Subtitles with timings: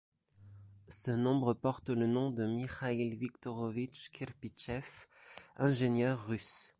[0.87, 5.05] Ce nombre porte le nom de Mikhail Viktorovich Kirpichev,
[5.57, 6.69] ingénieur russe.